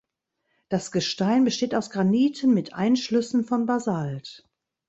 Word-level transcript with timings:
Das 0.69 0.91
Gestein 0.91 1.43
besteht 1.43 1.75
aus 1.75 1.91
Graniten 1.91 2.55
mit 2.55 2.73
Einschlüssen 2.73 3.43
von 3.45 3.67
Basalt. 3.67 4.49